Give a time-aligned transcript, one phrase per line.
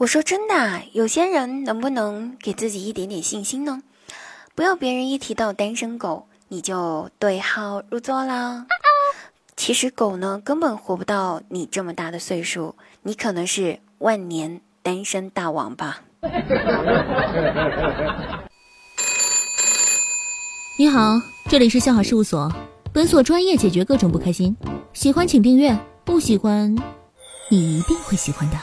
[0.00, 3.82] 我说真的，有些人能不能给自己一点点信心呢？
[4.54, 8.64] 不要别人一提到单身狗，你就对号入座啦。
[9.56, 16.00] 其实狗呢，根本活不到你这么大的岁数，你可能是万年单身大王吧。
[20.78, 22.50] 你好，这里是笑话事务所，
[22.90, 24.56] 本所专业解决各种不开心。
[24.94, 26.74] 喜欢请订阅，不喜欢，
[27.50, 28.56] 你一定会喜欢的。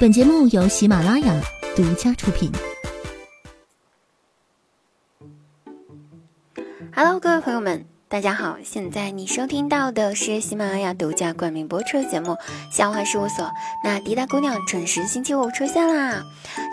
[0.00, 1.32] 本节目由喜马拉雅
[1.76, 2.50] 独家出品。
[6.92, 8.56] Hello，各位朋友们，大家好！
[8.64, 12.32] 现在你收听到的是喜马拉雅独家冠名播出的节目
[12.72, 13.44] 《笑话事务所》。
[13.84, 16.24] 那迪达姑娘准时星期五出现啦！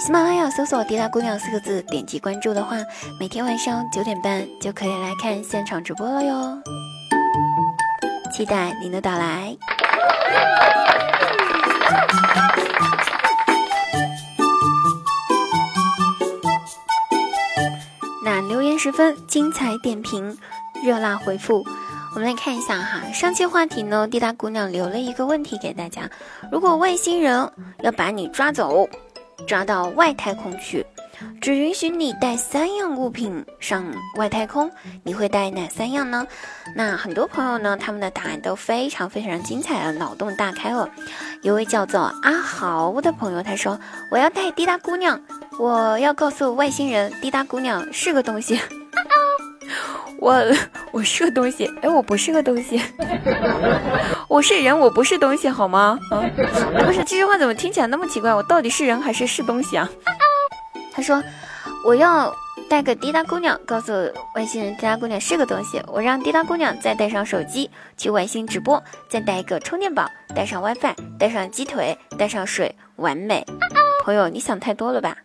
[0.03, 2.75] 喜马拉雅搜索“迪达姑娘”四个字，点击关注的话，
[3.19, 6.59] 每天晚上九点半就可以来看现场直播了哟。
[8.33, 9.55] 期待您的到来。
[18.83, 20.35] 十分精彩，点评
[20.83, 21.63] 热辣回复，
[22.15, 22.99] 我们来看一下哈。
[23.13, 26.09] 上期话题呢，滴答姑娘留了一个问题给大家：
[26.51, 27.47] 如果外星人
[27.83, 28.89] 要把你抓走，
[29.47, 30.83] 抓到外太空去？
[31.39, 33.85] 只允许你带三样物品上
[34.17, 34.71] 外太空，
[35.03, 36.25] 你会带哪三样呢？
[36.75, 40.89] 那很多朋友呢，他们的答案都非常非常精彩了，脑洞大开了。
[41.43, 45.21] 有位叫做阿豪的朋友，他说：“我要带滴答姑娘，
[45.61, 48.59] 我要告诉外星人，滴答姑娘是个东西。
[50.17, 50.43] 我
[50.91, 52.81] 我是个东西，哎，我不是个东西，
[54.27, 55.99] 我是人，我不是东西，好吗？
[56.09, 56.17] 啊，
[56.83, 58.33] 不是，这句话怎么听起来那么奇怪？
[58.33, 59.87] 我到底是人还是是东西啊？”
[60.91, 61.21] 他说
[61.85, 62.33] ：“我要
[62.67, 63.93] 带个滴答姑娘，告诉
[64.33, 65.79] 外星人滴答姑娘是个东西。
[65.85, 73.45] 我让滴答姑娘再带上手机去外星直播，再带一个充电宝，带上 WiFi，带上鸡腿，带上水，完美。
[74.03, 75.15] 朋友，你想太多了吧？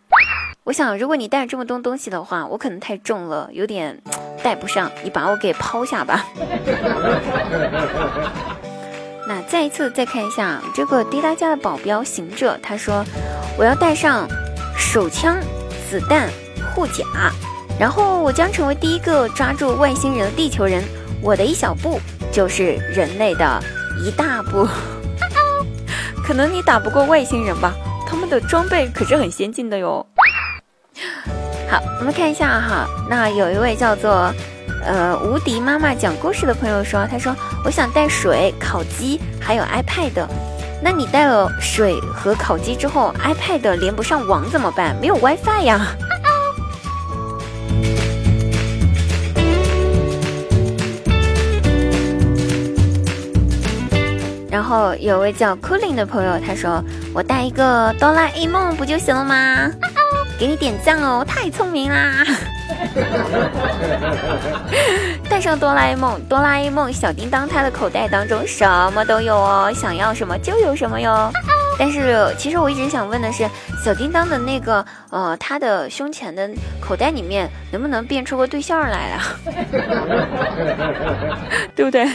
[0.67, 3.97] 我想，如果你带这么多东西的话，我可能太重了，有点
[4.43, 4.91] 带不上。
[5.01, 6.25] 你把我给抛下吧。
[9.25, 13.01] 那再一次再看一下这个滴答家的保镖行者，他说：
[13.57, 14.27] 我要带上
[14.77, 15.37] 手枪。”
[15.89, 16.27] 子弹
[16.75, 17.05] 护甲，
[17.79, 20.83] 然后我将成为第一个抓住外星人的地球人。
[21.21, 21.97] 我的一小步
[22.29, 23.63] 就是人类的
[24.05, 24.67] 一大步。
[26.21, 27.73] 可能你打不过外星人吧，
[28.05, 30.05] 他们的装备可是很先进的哟。
[31.69, 34.33] 好，我们看一下哈，那有一位叫做
[34.85, 37.35] 呃无敌妈妈讲故事的朋友说，他说
[37.65, 40.25] 我想带水、烤鸡还有 iPad。
[40.81, 44.95] 那你带了水和烤鸡之后，iPad 连不上网怎么办？
[45.01, 45.87] 没有 WiFi 呀。
[54.49, 59.69] 然后有位叫 Cooling 的朋友，他说：“我带一个哆啦 A 梦不就行了吗？”
[60.39, 62.23] 给你点赞哦，太聪明啦！
[65.27, 71.31] 带上哆啦 A 梦，哆啦 A 梦小叮当，他的口袋当中什么都有哦，想要什么就有什么哟。
[71.79, 73.47] 但是其实我一直想问的是，
[73.83, 76.47] 小叮当的那个呃，他的胸前的
[76.79, 79.23] 口袋里面能不能变出个对象来啊？
[81.75, 82.05] 对不对？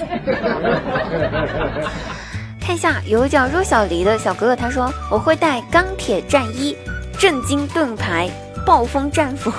[2.60, 6.76] 看一下，有个叫若小黎的小哥哥，他说我会带钢铁战衣。
[7.18, 8.28] 震惊盾牌，
[8.66, 9.52] 暴风战斧，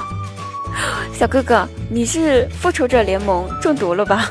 [1.18, 4.30] 小哥哥，你是复仇者联盟中毒了吧？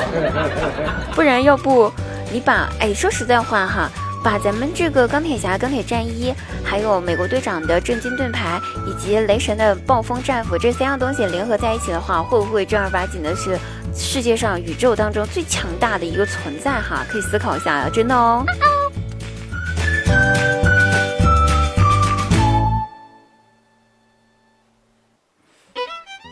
[1.14, 1.92] 不然要不
[2.32, 3.90] 你把哎，说实在话哈，
[4.22, 6.32] 把咱们这个钢铁侠、钢铁战衣，
[6.64, 13.58] 还有美国队长的震惊盾牌，以及雷神的暴风战斧这三样东西联合在一起的话，会不会正儿八经的是
[13.94, 17.04] 世界上宇宙当中最强大的一个存在哈？
[17.10, 18.44] 可以思考一下，真的哦。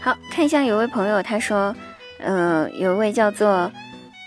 [0.04, 1.74] 好看一下，有位朋友他说，
[2.18, 3.72] 嗯，有一位叫做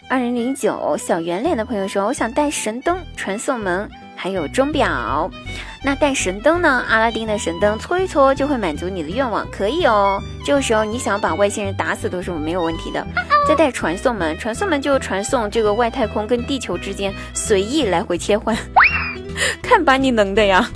[0.09, 5.29] 二零零九小圆脸的朋友说，我想带神灯、传送门，还有钟表。
[5.85, 6.83] 那带神灯呢？
[6.89, 10.19] 阿拉丁的神灯搓一搓就会满足你的愿望，可以哦。
[10.44, 13.06] 这个时候你想把外星人打死都是没有问题的。
[13.47, 18.57] 再带传送门，传送门就传送这个外太空跟地球之间随意来回切换。
[19.62, 20.69] 看把你能的呀！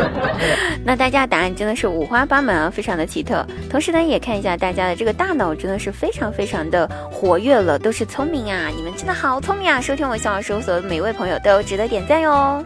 [0.84, 3.46] 那大家答案真的是五花八门啊，非常的奇特。
[3.70, 8.68] 同时呢，也看一下大家的这个大脑真的是非常非常的活跃了，都是聪明啊！
[8.74, 9.80] 你们真的好聪明啊！
[9.80, 12.62] 收听我笑话事务所的每位朋友都值得点赞哟。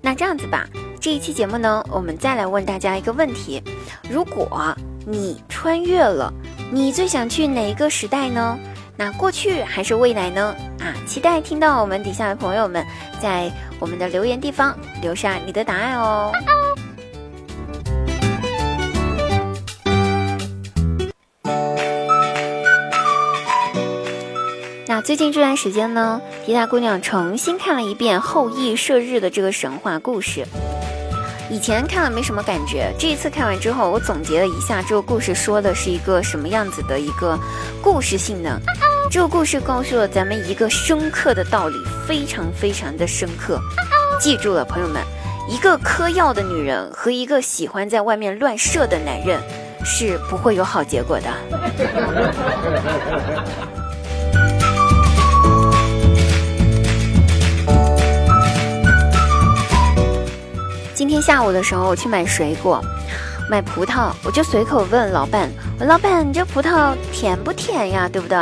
[0.00, 0.66] 那这样子吧，
[1.00, 3.62] 这一期节目呢，我们再来问大家一个问题：
[4.08, 4.74] 如果
[5.06, 6.32] 你穿越了，
[6.72, 8.58] 你最想去哪一个时代呢？
[9.00, 10.56] 那过去还是未来呢？
[10.80, 12.84] 啊，期待听到我们底下的朋友们
[13.20, 13.48] 在
[13.78, 16.32] 我们的留言地方留下你的答案哦。
[24.88, 30.44] 那最近这段时间呢，迪达姑娘重新看了一遍后羿射日的这个神话故事。
[31.50, 37.38] 以前看了没什么感觉，这一次看完之后，我总结了一下这个故事说的是一个什么样子的一个
[37.82, 38.60] 故事性呢？
[39.10, 43.58] 这个故事告诉了咱们一个深刻的道理，非常非常的深刻。
[44.20, 45.02] 记住了，朋友们，
[45.48, 49.40] 一个嗑药的女人和一个喜欢在外面乱射的男人
[49.84, 51.32] 是不会有好结果的。
[61.18, 62.80] 天下午的时候，我去买水果，
[63.50, 65.50] 买葡萄，我就随口问老板
[65.80, 68.08] ：“我老板，你这葡萄甜不甜呀？
[68.08, 68.38] 对不对？”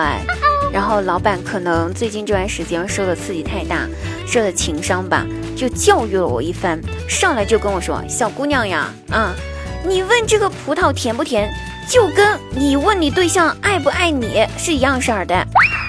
[0.70, 3.88] 然后老板可能最近这段时间受的刺激太大，
[4.26, 5.24] 受的情伤吧，
[5.56, 6.78] 就教育了我一番，
[7.08, 9.34] 上来就跟我说：“小姑娘呀，啊，
[9.82, 11.50] 你问这个葡萄甜不甜，
[11.88, 15.34] 就跟你问你对象爱不爱你是一样事儿的，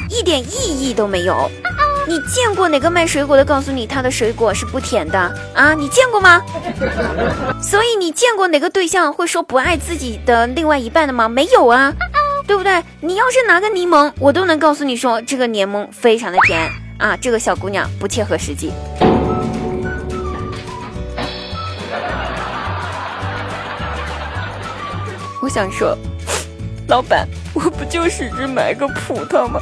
[0.09, 1.51] 一点意义都没有。”
[2.07, 5.19] 你见过哪个卖水果的告诉你他的水果是不甜的
[5.53, 5.73] 啊？
[5.73, 6.41] 你见过吗？
[7.61, 11.27] 所以你见过哪个对象会说不爱自己的另外一半的吗？
[11.27, 11.93] 没有啊，
[12.47, 12.81] 对不对？
[13.01, 18.71] 你要是拿个柠檬，我都能告诉你说这个柠檬非常的甜啊，这个小姑娘不切合实际。
[25.41, 25.97] 我想说，
[26.87, 29.59] 老板，我不就是只买个葡萄吗？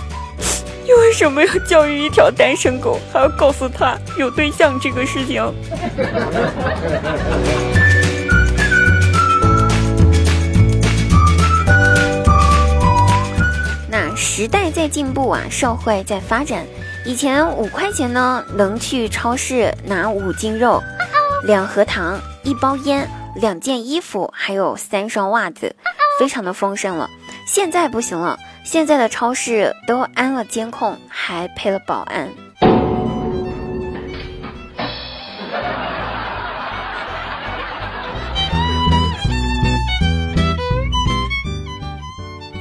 [0.86, 5.42] 你为什么要教育一条单身狗，还要告诉他有对象这个事情？
[13.90, 16.64] 那时代在进步啊，社会在发展。
[17.04, 20.84] 以前五块钱呢，能去超市拿五斤肉、
[21.46, 25.76] 两盒糖、一包烟、两件衣服，还有三双袜子，
[26.20, 27.10] 非常的丰盛了。
[27.48, 28.38] 现在不行了。
[28.66, 32.28] 现在的超市都安了监控，还配了保安。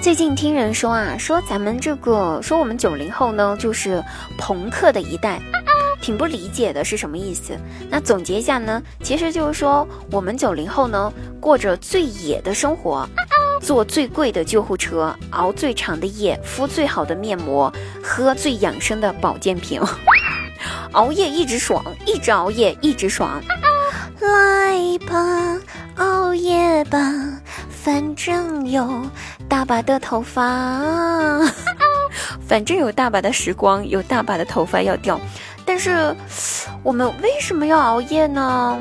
[0.02, 4.04] 最近听人说啊，说咱们这个，说我们九零后呢，就是
[4.36, 5.40] 朋克的一代，
[6.02, 7.58] 挺不理解的，是什么意思？
[7.88, 11.10] 那总结一下呢，其实就是说我们九零后呢，
[11.40, 13.08] 过着最野的生活。
[13.64, 17.72] 坐最贵的救护车，熬最长的夜，敷最好的面膜，
[18.02, 19.81] 喝最养生的保健品，
[20.93, 23.43] 熬夜一直爽，一直熬夜一直爽。
[24.20, 25.58] 来吧，
[25.96, 26.99] 熬夜吧，
[27.70, 28.87] 反正有
[29.49, 31.40] 大把的头发，
[32.46, 35.19] 反正有大把的时光，有大把的头发要掉。
[35.64, 36.14] 但是，
[36.82, 38.78] 我们为什么要熬夜呢？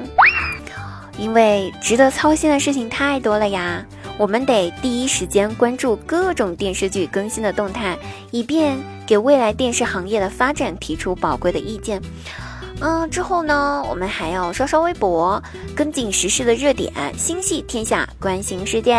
[1.17, 3.81] 因为值得操心的事情太多了呀。
[4.17, 7.97] 我们得第一时间关注各种电视剧更新的动态，
[8.31, 8.77] 以便
[9.07, 12.01] 给未来电视行业的发展提出宝贵的意见。
[12.79, 15.41] 嗯，之后呢，我们还要刷刷微博，
[15.75, 18.93] 跟紧时事的热点，心系天下，关心世界，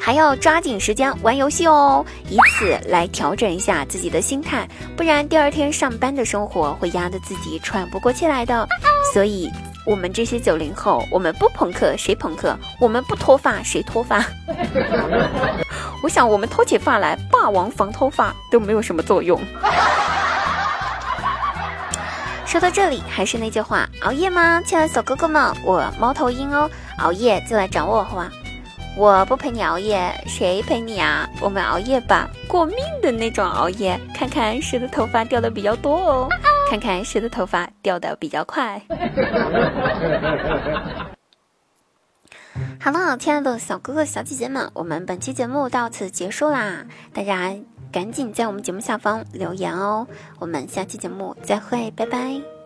[0.00, 4.66] 还要抓紧时间玩游戏哦，以此来调整一下自己的心态，
[4.96, 8.66] 不然第二天上班的生活会压得自己喘不过气来的。
[9.12, 9.50] 所以。
[9.88, 12.54] 我们这些九零后，我们不朋克谁朋克？
[12.78, 14.22] 我们不脱发谁脱发？
[16.04, 19.40] 我想我们脱起发来，霸王防脱发都没有什么作用。
[22.44, 25.54] 说到这里，还是那句话，熬夜吗，亲爱的小哥哥们？
[25.64, 28.30] 我猫头鹰哦，熬夜就来找我好吗？
[28.94, 31.26] 我不陪你熬夜，谁陪你啊？
[31.40, 36.28] 我们熬夜吧，过命的那种熬夜，看看谁的头发掉的比较多哦。
[36.68, 38.82] 看看谁的头发掉的比较快。
[42.80, 46.84] 好了，亲爱的小哥哥小姐姐们，我们本期节目到此结束啦！
[47.12, 47.54] 大家
[47.92, 50.06] 赶紧在我们节目下方留言哦，
[50.38, 52.57] 我们下期节目再会，拜拜。